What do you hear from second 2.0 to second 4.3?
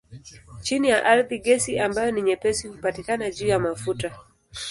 ni nyepesi hupatikana juu ya mafuta.